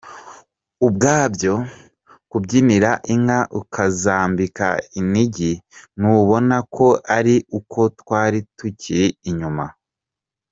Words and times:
Ubwabyo 0.85 1.53
kubyinira 2.31 2.91
inka 3.13 3.39
ukazambika 3.59 4.67
inigi 4.99 5.51
ntubona 5.99 6.57
ko 6.75 6.87
ari 7.17 7.35
uko 7.59 7.79
twari 7.99 8.39
tukiri 8.57 9.07
inyuma. 9.29 9.65